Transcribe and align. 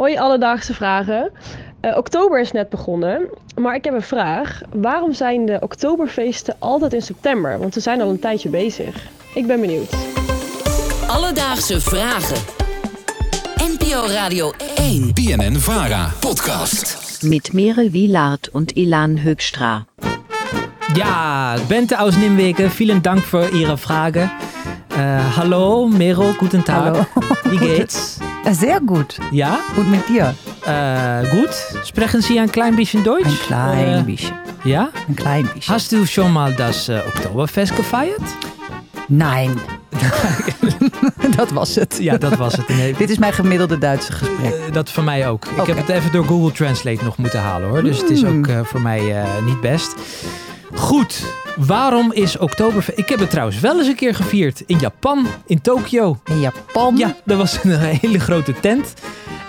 Hoi 0.00 0.16
Alledaagse 0.16 0.74
Vragen. 0.74 1.30
Eh, 1.80 1.96
oktober 1.96 2.40
is 2.40 2.52
net 2.52 2.68
begonnen, 2.68 3.28
maar 3.56 3.74
ik 3.74 3.84
heb 3.84 3.94
een 3.94 4.02
vraag. 4.02 4.60
Waarom 4.72 5.12
zijn 5.12 5.46
de 5.46 5.58
oktoberfeesten 5.60 6.56
altijd 6.58 6.92
in 6.92 7.02
september? 7.02 7.58
Want 7.58 7.74
we 7.74 7.80
zijn 7.80 8.00
al 8.00 8.08
een 8.08 8.18
tijdje 8.18 8.48
bezig. 8.48 9.06
Ik 9.34 9.46
ben 9.46 9.60
benieuwd. 9.60 9.92
Alledaagse 11.06 11.80
Vragen. 11.80 12.36
NPO 13.72 14.06
Radio 14.06 14.52
1. 14.74 15.12
BNN 15.14 15.56
Vara 15.56 16.10
Podcast. 16.20 17.18
mit 17.22 17.52
Mere 17.52 17.90
Wielard 17.90 18.48
und 18.52 18.76
Ilan 18.76 19.18
Högstra. 19.24 19.86
Ja, 20.94 21.56
Bente 21.68 21.98
aus 21.98 22.16
Nimwege, 22.16 22.70
vielen 22.70 23.02
Dank 23.02 23.24
für 23.24 23.48
Ihre 23.52 23.76
Frage. 23.76 24.30
Äh, 24.88 25.36
hallo, 25.36 25.86
Mero, 25.86 26.34
guten 26.38 26.64
Tag. 26.64 26.84
Hallo. 26.84 27.06
Wie 27.44 27.58
geht's? 27.58 28.18
Äh, 28.44 28.54
Sehr 28.54 28.80
gut. 28.80 29.18
Ja, 29.30 29.58
Gut 29.76 29.88
mit 29.90 30.08
dir. 30.08 30.34
äh, 30.66 31.26
gut. 31.30 31.50
Sprechen 31.84 32.22
Sie 32.22 32.38
ein 32.40 32.50
klein 32.50 32.76
bisschen 32.76 33.02
Deutsch? 33.04 33.26
Ein 33.26 33.38
klein 33.46 33.88
Oder- 33.88 34.02
bisschen. 34.02 34.34
Ja? 34.64 34.88
Ein 35.08 35.16
klein 35.16 35.48
bisschen. 35.54 35.74
Hast 35.74 35.92
du 35.92 36.06
schon 36.06 36.32
mal 36.32 36.54
das 36.54 36.88
äh, 36.88 37.00
Oktoberfest 37.06 37.74
gefeiert? 37.76 38.22
Nein. 39.08 39.60
dat 41.36 41.50
was 41.50 41.74
het. 41.74 41.96
Ja, 42.00 42.16
dat 42.16 42.36
was 42.36 42.52
het. 42.56 42.68
Nee, 42.68 42.94
Dit 42.96 43.10
is 43.10 43.18
mijn 43.18 43.32
gemiddelde 43.32 43.78
Duitse 43.78 44.12
gesprek. 44.12 44.52
eh, 44.66 44.72
dat 44.72 44.90
voor 44.90 45.04
mij 45.04 45.28
ook. 45.28 45.44
Ik 45.46 45.66
heb 45.66 45.76
het 45.76 45.88
even 45.88 46.12
door 46.12 46.24
Google 46.24 46.52
Translate 46.52 47.04
nog 47.04 47.16
moeten 47.16 47.40
halen 47.40 47.68
hoor. 47.68 47.82
Dus 47.82 47.98
het 48.00 48.10
is 48.10 48.24
ook 48.24 48.46
eh, 48.46 48.60
voor 48.62 48.80
mij 48.80 49.20
eh, 49.22 49.28
niet 49.44 49.60
best. 49.60 49.94
Goed, 50.74 51.22
waarom 51.56 52.12
is 52.12 52.38
Oktoberfest... 52.38 52.98
Ik 52.98 53.08
heb 53.08 53.18
het 53.18 53.30
trouwens 53.30 53.60
wel 53.60 53.78
eens 53.78 53.86
een 53.86 53.94
keer 53.94 54.14
gevierd 54.14 54.62
in 54.66 54.78
Japan, 54.78 55.26
in 55.46 55.60
Tokio. 55.60 56.18
In 56.24 56.40
Japan. 56.40 56.96
Ja, 56.96 57.16
er 57.26 57.36
was 57.36 57.64
een 57.64 57.78
hele 57.78 58.20
grote 58.20 58.52
tent. 58.60 58.94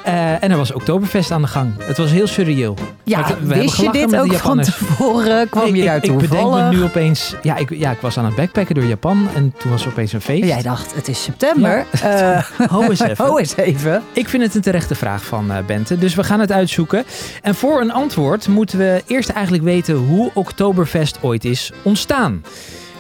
Eh, 0.04 0.44
en 0.44 0.52
er 0.52 0.58
was 0.58 0.74
Oktoberfest 0.74 1.32
aan 1.32 1.42
de 1.42 1.48
gang. 1.48 1.72
Het 1.80 1.98
was 1.98 2.12
heel 2.12 2.28
surreëel. 2.28 2.76
Ja, 3.04 3.18
we 3.22 3.26
hebben 3.28 3.48
wist 3.48 3.82
je 3.82 3.92
dit 3.92 4.16
ook 4.16 4.34
van 4.34 4.62
tevoren? 4.62 5.50
Kwam 5.50 5.68
ik, 5.68 5.76
je 5.76 5.84
daar 5.84 5.96
ik, 5.96 6.02
bedenk 6.02 6.22
me 6.22 6.28
toevallig? 6.28 6.72
nu 6.72 6.84
opeens... 6.84 7.36
Ja 7.42 7.58
ik, 7.58 7.70
ja, 7.70 7.92
ik 7.92 8.00
was 8.00 8.18
aan 8.18 8.26
het 8.26 8.36
backpacken 8.36 8.76
door 8.76 8.84
Japan 8.84 9.28
en 9.36 9.54
toen 9.58 9.72
was 9.72 9.86
er 9.86 9.92
opeens 9.92 10.14
een 10.14 10.22
feest. 10.22 10.46
Jij 10.48 10.62
dacht, 10.62 10.96
het 10.96 11.08
is 11.08 11.24
september. 11.24 11.86
Ja. 12.02 12.46
Eh, 12.58 12.70
Ho 12.72 12.82
eens 12.82 13.00
even. 13.00 13.26
Ho 13.26 13.38
eens 13.38 13.56
even. 13.56 14.04
Ik 14.14 14.30
vind 14.30 14.44
het 14.44 14.56
een 14.56 14.62
terechte 14.62 14.96
vraag 14.96 15.24
van 15.24 15.52
eh, 15.52 15.58
Bente, 15.66 15.98
dus 15.98 16.16
we 16.16 16.24
gaan 16.24 16.40
het 16.40 16.52
uitzoeken. 16.52 17.04
En 17.42 17.56
voor 17.56 17.82
een 17.82 17.92
antwoord 17.92 18.48
moeten 18.48 18.78
we 18.78 19.04
eerst 19.08 19.30
eigenlijk 19.30 19.64
weten 19.64 19.96
hoe 19.96 20.32
Oktoberfest 20.34 21.18
ooit 21.22 21.46
is 21.46 21.72
ontstaan. 21.84 22.44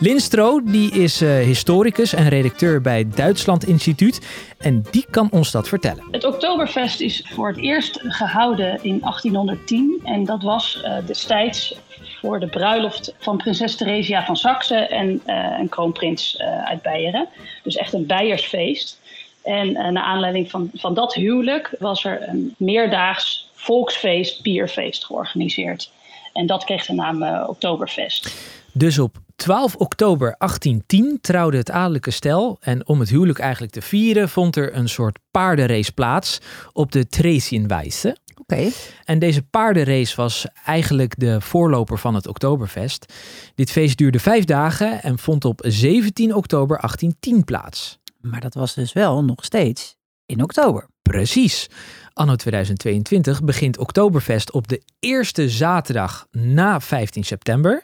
Lin 0.01 0.19
Stro, 0.19 0.63
die 0.63 0.91
is 0.91 1.21
eh, 1.21 1.29
historicus 1.29 2.13
en 2.13 2.29
redacteur 2.29 2.81
bij 2.81 2.97
het 2.97 3.17
Duitsland 3.17 3.67
Instituut. 3.67 4.21
En 4.57 4.85
die 4.91 5.05
kan 5.09 5.27
ons 5.31 5.51
dat 5.51 5.67
vertellen. 5.67 6.03
Het 6.11 6.25
Oktoberfest 6.25 6.99
is 6.99 7.27
voor 7.33 7.47
het 7.47 7.57
eerst 7.57 7.99
gehouden 8.03 8.83
in 8.83 8.99
1810 8.99 10.01
en 10.03 10.25
dat 10.25 10.43
was 10.43 10.81
eh, 10.81 10.97
destijds 11.05 11.75
voor 12.19 12.39
de 12.39 12.47
bruiloft 12.47 13.13
van 13.19 13.37
prinses 13.37 13.75
Theresia 13.75 14.25
van 14.25 14.35
Saxe 14.35 14.75
en 14.75 15.21
eh, 15.25 15.59
een 15.59 15.69
kroonprins 15.69 16.37
uit 16.63 16.81
Beieren. 16.81 17.27
Dus 17.63 17.75
echt 17.75 17.93
een 17.93 18.05
Beiersfeest. 18.05 18.99
En 19.43 19.71
naar 19.71 20.03
aanleiding 20.03 20.49
van, 20.49 20.69
van 20.73 20.93
dat 20.93 21.13
huwelijk 21.13 21.75
was 21.79 22.05
er 22.05 22.29
een 22.29 22.55
meerdaags 22.57 23.49
volksfeest, 23.53 24.41
bierfeest 24.41 25.05
georganiseerd. 25.05 25.91
En 26.33 26.45
dat 26.45 26.63
kreeg 26.63 26.85
de 26.85 26.93
naam 26.93 27.23
Oktoberfest. 27.47 28.35
Dus 28.73 28.99
op 28.99 29.15
12 29.41 29.75
oktober 29.75 30.35
1810 30.37 31.17
trouwde 31.21 31.57
het 31.57 31.71
adellijke 31.71 32.11
stel. 32.11 32.57
En 32.59 32.87
om 32.87 32.99
het 32.99 33.09
huwelijk 33.09 33.39
eigenlijk 33.39 33.73
te 33.73 33.81
vieren 33.81 34.29
vond 34.29 34.55
er 34.55 34.75
een 34.75 34.89
soort 34.89 35.19
paardenrace 35.31 35.91
plaats 35.91 36.39
op 36.73 36.91
de 36.91 37.07
Theresienwijze. 37.07 38.17
Oké. 38.35 38.69
En 39.03 39.19
deze 39.19 39.41
paardenrace 39.41 40.15
was 40.15 40.45
eigenlijk 40.65 41.19
de 41.19 41.41
voorloper 41.41 41.97
van 41.97 42.15
het 42.15 42.27
Oktoberfest. 42.27 43.13
Dit 43.55 43.71
feest 43.71 43.97
duurde 43.97 44.19
vijf 44.19 44.45
dagen 44.45 45.03
en 45.03 45.19
vond 45.19 45.45
op 45.45 45.61
17 45.67 46.35
oktober 46.35 46.77
1810 46.77 47.43
plaats. 47.43 47.99
Maar 48.19 48.41
dat 48.41 48.53
was 48.53 48.73
dus 48.73 48.93
wel 48.93 49.23
nog 49.23 49.45
steeds 49.45 49.95
in 50.25 50.43
oktober. 50.43 50.90
Precies. 51.11 51.69
Anno 52.13 52.35
2022 52.35 53.43
begint 53.43 53.77
Oktoberfest 53.77 54.51
op 54.51 54.67
de 54.67 54.81
eerste 54.99 55.49
zaterdag 55.49 56.27
na 56.31 56.79
15 56.79 57.23
september 57.23 57.83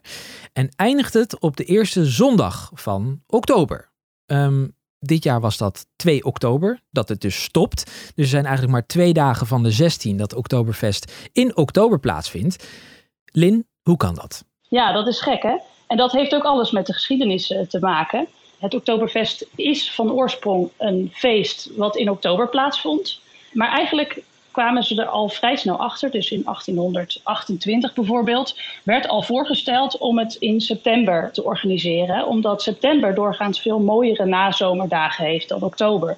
en 0.53 0.69
eindigt 0.75 1.13
het 1.13 1.39
op 1.39 1.57
de 1.57 1.63
eerste 1.63 2.05
zondag 2.05 2.71
van 2.73 3.21
oktober. 3.27 3.91
Ehm, 4.25 4.67
dit 4.99 5.23
jaar 5.23 5.41
was 5.41 5.57
dat 5.57 5.85
2 5.95 6.23
oktober, 6.23 6.81
dat 6.89 7.09
het 7.09 7.21
dus 7.21 7.43
stopt. 7.43 7.83
Dus 7.85 8.13
er 8.15 8.25
zijn 8.25 8.45
eigenlijk 8.45 8.73
maar 8.73 8.85
twee 8.85 9.13
dagen 9.13 9.47
van 9.47 9.63
de 9.63 9.71
16 9.71 10.17
dat 10.17 10.33
Oktoberfest 10.33 11.29
in 11.31 11.57
oktober 11.57 11.99
plaatsvindt. 11.99 12.67
Lin, 13.31 13.67
hoe 13.81 13.97
kan 13.97 14.15
dat? 14.15 14.45
Ja, 14.61 14.93
dat 14.93 15.07
is 15.07 15.21
gek 15.21 15.41
hè. 15.41 15.57
En 15.87 15.97
dat 15.97 16.11
heeft 16.11 16.35
ook 16.35 16.43
alles 16.43 16.71
met 16.71 16.85
de 16.85 16.93
geschiedenis 16.93 17.51
eh, 17.51 17.61
te 17.61 17.79
maken. 17.79 18.27
Het 18.59 18.73
Oktoberfest 18.73 19.47
is 19.55 19.91
van 19.91 20.11
oorsprong 20.11 20.69
een 20.77 21.11
feest 21.13 21.69
wat 21.75 21.95
in 21.95 22.09
oktober 22.09 22.49
plaatsvond. 22.49 23.19
Maar 23.53 23.69
eigenlijk 23.69 24.23
kwamen 24.51 24.83
ze 24.83 25.01
er 25.01 25.07
al 25.07 25.29
vrij 25.29 25.55
snel 25.55 25.79
achter. 25.79 26.11
Dus 26.11 26.31
in 26.31 26.43
1828 26.43 27.93
bijvoorbeeld 27.93 28.59
werd 28.83 29.07
al 29.07 29.21
voorgesteld 29.21 29.97
om 29.97 30.17
het 30.19 30.35
in 30.35 30.61
september 30.61 31.31
te 31.31 31.43
organiseren. 31.43 32.27
Omdat 32.27 32.61
september 32.61 33.15
doorgaans 33.15 33.61
veel 33.61 33.79
mooiere 33.79 34.25
nazomerdagen 34.25 35.25
heeft 35.25 35.49
dan 35.49 35.61
oktober. 35.61 36.17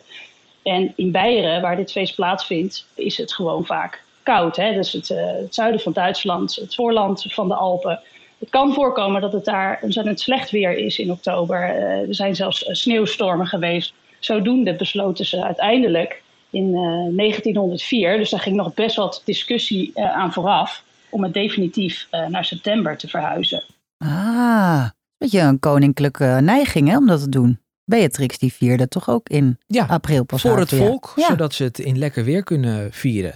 En 0.63 0.93
in 0.95 1.11
Beieren, 1.11 1.61
waar 1.61 1.75
dit 1.75 1.91
feest 1.91 2.15
plaatsvindt, 2.15 2.85
is 2.95 3.17
het 3.17 3.33
gewoon 3.33 3.65
vaak 3.65 4.03
koud. 4.23 4.55
Hè? 4.55 4.73
Dus 4.73 4.91
het, 4.91 5.09
eh, 5.09 5.25
het 5.25 5.55
zuiden 5.55 5.81
van 5.81 5.93
Duitsland, 5.93 6.55
het 6.55 6.75
voorland 6.75 7.25
van 7.27 7.47
de 7.47 7.55
Alpen. 7.55 7.99
Het 8.39 8.49
kan 8.49 8.73
voorkomen 8.73 9.21
dat 9.21 9.33
het 9.33 9.45
daar 9.45 9.79
ontzettend 9.81 10.19
slecht 10.19 10.51
weer 10.51 10.77
is 10.77 10.99
in 10.99 11.11
oktober. 11.11 11.61
Eh, 11.63 12.07
er 12.07 12.15
zijn 12.15 12.35
zelfs 12.35 12.63
eh, 12.63 12.73
sneeuwstormen 12.73 13.47
geweest. 13.47 13.93
Zodoende 14.19 14.75
besloten 14.75 15.25
ze 15.25 15.43
uiteindelijk 15.43 16.21
in 16.49 16.65
eh, 16.75 17.17
1904, 17.17 18.17
dus 18.17 18.29
daar 18.29 18.39
ging 18.39 18.55
nog 18.55 18.73
best 18.73 18.95
wat 18.95 19.21
discussie 19.25 19.91
eh, 19.93 20.11
aan 20.11 20.33
vooraf, 20.33 20.83
om 21.09 21.23
het 21.23 21.33
definitief 21.33 22.07
eh, 22.09 22.27
naar 22.27 22.45
september 22.45 22.97
te 22.97 23.07
verhuizen. 23.07 23.63
Ah, 23.97 24.89
beetje 25.17 25.39
een 25.39 25.59
koninklijke 25.59 26.37
neiging 26.41 26.87
hè, 26.89 26.97
om 26.97 27.07
dat 27.07 27.19
te 27.21 27.29
doen. 27.29 27.59
Beatrix 27.85 28.37
die 28.37 28.53
vierde 28.53 28.87
toch 28.87 29.09
ook 29.09 29.29
in 29.29 29.57
Ja, 29.67 29.85
april 29.85 30.23
pas 30.25 30.41
voor 30.41 30.59
het 30.59 30.69
volk, 30.75 31.13
Ja. 31.15 31.27
zodat 31.27 31.53
ze 31.53 31.63
het 31.63 31.79
in 31.79 31.97
lekker 31.97 32.23
weer 32.23 32.43
kunnen 32.43 32.93
vieren. 32.93 33.35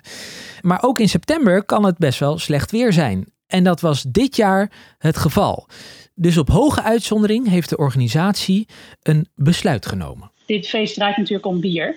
Maar 0.62 0.84
ook 0.84 1.00
in 1.00 1.10
september 1.10 1.64
kan 1.64 1.86
het 1.86 1.98
best 1.98 2.20
wel 2.20 2.38
slecht 2.38 2.72
weer 2.72 2.94
zijn. 2.94 3.33
En 3.54 3.64
dat 3.64 3.82
was 3.82 4.02
dit 4.02 4.36
jaar 4.36 4.72
het 4.98 5.18
geval. 5.18 5.68
Dus 6.16 6.38
op 6.38 6.50
hoge 6.50 6.84
uitzondering 6.84 7.50
heeft 7.50 7.70
de 7.70 7.78
organisatie 7.78 8.68
een 9.04 9.28
besluit 9.36 9.86
genomen. 9.86 10.32
Dit 10.46 10.68
feest 10.68 10.96
draait 10.96 11.18
natuurlijk 11.18 11.46
om 11.46 11.60
bier. 11.60 11.96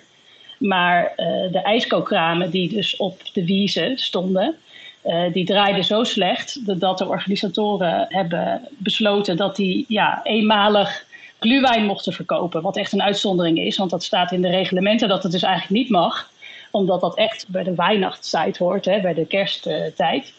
Maar 0.58 1.12
eh, 1.16 1.26
de 1.52 1.62
ijskookramen 1.62 2.50
die 2.50 2.68
dus 2.68 2.96
op 2.96 3.20
de 3.32 3.44
wiese 3.44 3.92
stonden, 3.94 4.54
eh, 5.02 5.32
die 5.32 5.44
draaiden 5.44 5.84
zo 5.84 6.04
slecht 6.04 6.66
dat- 6.66 6.80
dat 6.80 6.98
de 6.98 7.06
organisatoren 7.08 8.06
hebben 8.08 8.68
besloten 8.78 9.36
dat 9.36 9.56
die 9.56 9.84
ja, 9.88 10.20
eenmalig 10.22 11.04
gluwijn 11.38 11.84
mochten 11.86 12.12
verkopen. 12.12 12.62
Wat 12.62 12.76
echt 12.76 12.92
een 12.92 13.02
uitzondering 13.02 13.58
is, 13.58 13.76
want 13.76 13.90
dat 13.90 14.04
staat 14.04 14.32
in 14.32 14.42
de 14.42 14.50
reglementen 14.50 15.08
dat 15.08 15.22
het 15.22 15.32
dus 15.32 15.42
eigenlijk 15.42 15.80
niet 15.82 15.90
mag. 15.90 16.30
Omdat 16.70 17.00
dat 17.00 17.16
echt 17.16 17.48
bij 17.48 17.62
de 17.64 17.74
Weihnachtstijd 17.74 18.58
hoort, 18.58 18.84
hè, 18.84 19.00
bij 19.00 19.14
de 19.14 19.26
kersttijd. 19.26 20.32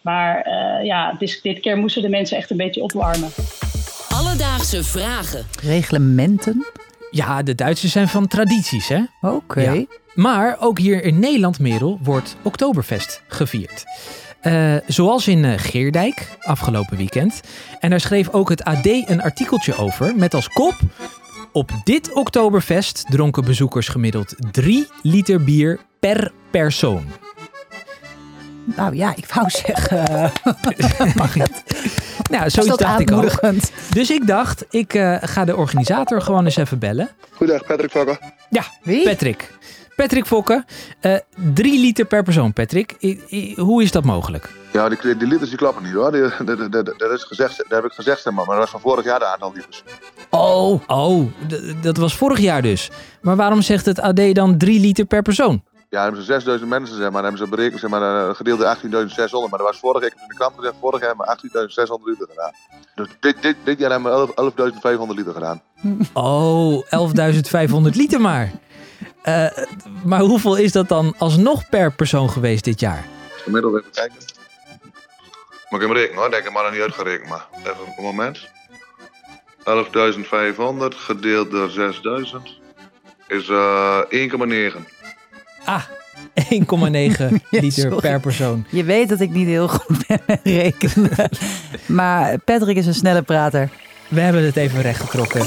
Maar 0.00 0.40
eh, 0.40 0.84
ja, 0.84 1.14
dit, 1.18 1.40
dit 1.42 1.60
keer 1.60 1.76
moesten 1.76 2.02
de 2.02 2.08
mensen 2.08 2.36
echt 2.36 2.50
een 2.50 2.56
beetje 2.56 2.82
opwarmen. 2.82 3.28
Alledaagse 4.08 4.84
Vragen. 4.84 5.46
Reglementen? 5.62 6.66
Ja, 7.10 7.42
de 7.42 7.54
Duitsers 7.54 7.92
zijn 7.92 8.08
van 8.08 8.26
tradities, 8.26 8.88
hè? 8.88 9.00
Oké. 9.20 9.60
Ja. 9.60 9.84
Maar 10.14 10.56
ook 10.60 10.78
hier 10.78 11.04
in 11.04 11.18
Nederland, 11.18 11.58
Merel, 11.58 11.98
wordt 12.02 12.36
Oktoberfest 12.42 13.22
gevierd. 13.28 13.84
Eh, 14.40 14.76
zoals 14.86 15.28
in 15.28 15.44
eh, 15.44 15.52
Geerdijk, 15.56 16.36
afgelopen 16.40 16.96
weekend. 16.96 17.40
En 17.80 17.90
daar 17.90 18.00
schreef 18.00 18.28
ook 18.28 18.48
het 18.48 18.64
AD 18.64 18.86
een 18.86 19.22
artikeltje 19.22 19.76
over 19.76 20.16
met 20.16 20.34
als 20.34 20.48
kop... 20.48 20.74
Op 21.52 21.70
dit 21.84 22.12
Oktoberfest 22.12 23.04
dronken 23.08 23.44
bezoekers 23.44 23.88
gemiddeld 23.88 24.34
3 24.50 24.86
liter 25.02 25.44
bier 25.44 25.80
per 26.00 26.32
persoon. 26.50 27.04
Nou 28.64 28.96
ja, 28.96 29.12
ik 29.16 29.26
wou 29.34 29.50
zeggen, 29.50 30.32
mag 31.16 31.34
het? 31.34 31.62
Nou, 32.30 32.50
zoiets 32.50 32.70
dat 32.70 32.78
dacht 32.78 33.00
ik 33.00 33.12
ook. 33.12 33.30
Dus 33.94 34.10
ik 34.10 34.26
dacht, 34.26 34.64
ik 34.70 34.94
eh, 34.94 35.16
ga 35.20 35.44
de 35.44 35.56
organisator 35.56 36.22
gewoon 36.22 36.44
eens 36.44 36.56
even 36.56 36.78
bellen. 36.78 37.08
Goedendag, 37.36 37.66
Patrick 37.66 37.90
Fokker. 37.90 38.18
Ja, 38.50 38.62
Wie? 38.82 39.04
Patrick. 39.04 39.58
Patrick 39.96 40.26
Fokke, 40.26 40.64
eh 41.00 41.14
3 41.54 41.80
liter 41.80 42.04
per 42.04 42.22
persoon, 42.22 42.52
Patrick. 42.52 42.94
I- 43.00 43.20
I- 43.30 43.54
hoe 43.56 43.82
is 43.82 43.90
dat 43.90 44.04
mogelijk? 44.04 44.50
Ja, 44.72 44.88
die, 44.88 45.16
die 45.16 45.28
liters 45.28 45.48
die 45.48 45.58
kloppen 45.58 45.82
niet 45.82 45.92
hoor. 45.92 46.12
Die, 46.12 46.22
dat, 46.70 47.12
is 47.12 47.24
gezegd, 47.24 47.56
dat 47.56 47.66
heb 47.82 47.84
ik 47.84 47.92
gezegd, 47.92 48.22
zeg 48.22 48.32
maar. 48.32 48.46
Maar 48.46 48.54
dat 48.56 48.70
was 48.70 48.80
van 48.82 48.90
vorig 48.90 49.04
jaar 49.04 49.18
de 49.18 49.26
aantal 49.26 49.52
liters. 49.54 49.84
Oh, 50.30 50.80
oh, 50.86 51.26
dat 51.82 51.96
was 51.96 52.16
vorig 52.16 52.38
jaar 52.38 52.62
dus. 52.62 52.90
Maar 53.20 53.36
waarom 53.36 53.62
zegt 53.62 53.86
het 53.86 54.00
AD 54.00 54.34
dan 54.34 54.58
3 54.58 54.80
liter 54.80 55.04
per 55.04 55.22
persoon? 55.22 55.62
Ja, 55.90 56.02
hebben 56.02 56.20
ze 56.20 56.26
6000 56.26 56.70
mensen, 56.70 56.96
zeg 56.96 57.10
maar. 57.10 57.22
Dan 57.22 57.22
hebben 57.22 57.40
ze 57.40 57.54
berekend, 57.54 57.80
zeg 57.80 57.90
maar, 57.90 58.02
een 58.02 58.36
gedeelte 58.36 58.76
18.600. 58.76 58.86
Maar 59.30 59.58
dat 59.58 59.60
was 59.60 59.78
vorig, 59.78 60.02
ik 60.02 60.08
heb 60.08 60.18
in 60.20 60.28
de 60.28 60.34
krant 60.34 60.54
gezegd, 60.56 60.74
vorig 60.80 61.00
jaar 61.00 61.08
hebben 61.08 61.26
we 61.26 61.98
18.600 61.98 62.04
liter 62.04 62.26
gedaan. 62.28 62.52
Dus 62.94 63.08
dit, 63.20 63.42
dit, 63.42 63.56
dit 63.64 63.78
jaar 63.78 63.90
hebben 63.90 64.26
we 64.26 64.34
11 64.34 64.52
11.500 65.08 65.14
liter 65.14 65.32
gedaan. 65.32 65.62
Oh, 66.12 66.84
11.500 67.90 67.96
liter 67.96 68.20
maar. 68.20 68.52
Eh, 69.22 69.46
maar 70.04 70.20
hoeveel 70.20 70.56
is 70.56 70.72
dat 70.72 70.88
dan 70.88 71.14
alsnog 71.18 71.68
per 71.68 71.92
persoon 71.92 72.30
geweest 72.30 72.64
dit 72.64 72.80
jaar? 72.80 73.06
Gemiddeld 73.30 73.78
even 73.78 73.90
kijken. 73.90 74.16
Moet 75.68 75.80
ik 75.80 75.86
hem 75.86 75.96
rekenen 75.96 76.20
hoor, 76.20 76.30
denk 76.30 76.44
ik 76.46 76.52
maar 76.52 76.62
nog 76.62 76.72
niet 76.72 76.80
uitgerekend. 76.80 77.28
Maar 77.28 77.46
even 77.58 77.94
een 77.96 78.04
moment. 78.04 78.48
11.500 80.92 80.96
gedeeld 80.96 81.50
door 81.50 81.70
6.000 81.70 82.60
is 83.28 83.48
eh 83.48 84.00
1,9. 84.10 84.99
Ah, 85.64 85.84
1,9 86.54 87.34
liter 87.50 87.94
per 88.00 88.20
persoon. 88.20 88.66
Je 88.70 88.84
weet 88.84 89.08
dat 89.08 89.20
ik 89.20 89.30
niet 89.30 89.46
heel 89.46 89.68
goed 89.68 90.02
ben 90.06 90.20
met 90.26 90.40
rekenen. 90.42 91.10
maar 91.86 92.38
Patrick 92.38 92.76
is 92.76 92.86
een 92.86 92.94
snelle 92.94 93.22
prater. 93.22 93.70
We 94.08 94.20
hebben 94.20 94.44
het 94.44 94.56
even 94.56 94.82
rechtgetrokken. 94.82 95.46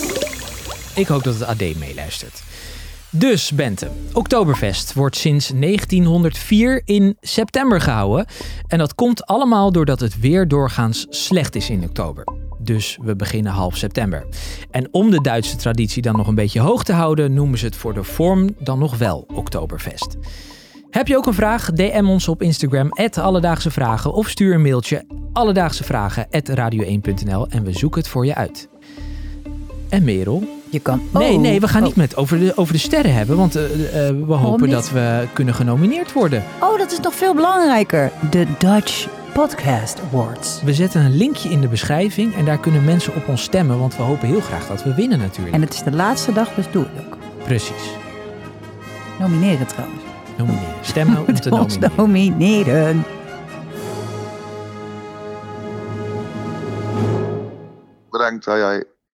Ik 0.95 1.07
hoop 1.07 1.24
dat 1.24 1.33
het 1.33 1.44
AD 1.44 1.75
meeluistert. 1.77 2.44
Dus, 3.10 3.51
Bente, 3.51 3.89
Oktoberfest 4.13 4.94
wordt 4.94 5.15
sinds 5.15 5.51
1904 5.56 6.81
in 6.86 7.18
september 7.21 7.81
gehouden. 7.81 8.25
En 8.68 8.77
dat 8.77 8.95
komt 8.95 9.25
allemaal 9.25 9.71
doordat 9.71 10.00
het 10.00 10.19
weer 10.19 10.48
doorgaans 10.48 11.06
slecht 11.10 11.56
is 11.56 11.69
in 11.69 11.83
oktober. 11.83 12.42
Dus 12.63 12.98
we 13.01 13.15
beginnen 13.15 13.51
half 13.51 13.77
september. 13.77 14.25
En 14.71 14.88
om 14.92 15.12
de 15.12 15.21
Duitse 15.21 15.56
traditie 15.56 16.01
dan 16.01 16.15
nog 16.15 16.27
een 16.27 16.36
beetje 16.36 16.60
hoog 16.60 16.83
te 16.83 16.94
houden, 16.94 17.33
noemen 17.33 17.57
ze 17.60 17.65
het 17.65 17.75
voor 17.75 17.94
de 17.94 18.04
vorm 18.04 18.50
dan 18.60 18.80
nog 18.80 18.98
wel 18.98 19.25
Oktoberfest. 19.33 20.18
Heb 20.89 21.07
je 21.07 21.18
ook 21.18 21.25
een 21.25 21.33
vraag? 21.33 21.71
DM 21.71 22.06
ons 22.07 22.27
op 22.27 22.42
Instagram, 22.42 22.89
Alledaagse 23.21 23.71
Vragen. 23.71 24.13
Of 24.13 24.30
stuur 24.30 24.54
een 24.54 24.62
mailtje, 24.62 25.06
alledaagsevragen, 25.33 26.27
radio1.nl. 26.31 27.48
En 27.50 27.63
we 27.63 27.71
zoeken 27.71 28.01
het 28.01 28.10
voor 28.10 28.25
je 28.25 28.36
uit. 28.36 28.68
En 29.89 30.04
Merel? 30.04 30.44
Je 30.69 30.80
kan. 30.80 31.01
Nee, 31.13 31.33
Oh. 31.33 31.42
nee, 31.42 31.60
we 31.60 31.68
gaan 31.68 31.81
Oh. 31.81 31.88
niet 31.88 31.95
met 31.95 32.15
over 32.15 32.39
de, 32.39 32.57
over 32.57 32.74
de 32.74 32.80
sterren 32.80 33.13
hebben. 33.13 33.38
Want 33.38 33.56
eh, 33.56 33.63
eh, 34.07 34.15
we 34.25 34.33
hopen 34.33 34.69
dat 34.69 34.92
we 34.92 35.27
kunnen 35.33 35.54
genomineerd 35.54 36.13
worden. 36.13 36.44
Oh, 36.62 36.77
dat 36.77 36.92
is 36.92 37.00
nog 37.00 37.13
veel 37.13 37.33
belangrijker. 37.36 38.12
De 38.30 38.45
Dutch 38.57 39.07
Podcast 39.33 40.01
Awards. 40.01 40.62
We 40.63 40.74
zetten 40.74 41.01
een 41.01 41.15
linkje 41.15 41.50
in 41.50 41.62
de 41.62 41.68
beschrijving. 41.68 42.35
En 42.35 42.45
daar 42.45 42.59
kunnen 42.59 42.83
mensen 42.83 43.15
op 43.15 43.27
ons 43.27 43.41
stemmen. 43.44 43.80
Want 43.80 43.95
we 43.95 44.03
hopen 44.03 44.27
heel 44.27 44.39
graag 44.39 44.68
dat 44.68 44.83
we 44.83 44.94
winnen 44.94 45.19
natuurlijk. 45.19 45.56
En 45.56 45.62
het 45.62 45.74
is 45.74 45.83
de 45.83 45.91
laatste 45.91 46.33
dag, 46.33 46.53
dus 46.53 46.71
doe 46.71 46.85
het 46.94 47.06
ook. 47.06 47.18
Precies. 47.44 47.95
Nomineren 49.19 49.68
trouwens. 49.68 50.01
Nomineren. 50.38 50.75
Stemmen 50.81 51.27
om 51.27 51.33
te 51.33 51.50
Ons 51.59 51.77
nomineren. 51.80 51.95
nomineren. 51.95 53.03
Bedankt, 58.09 58.45
hoi 58.45 58.62
hoi. 58.62 58.83